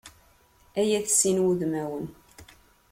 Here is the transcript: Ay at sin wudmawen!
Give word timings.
Ay 0.79 0.91
at 0.99 1.07
sin 1.17 1.37
wudmawen! 1.45 2.05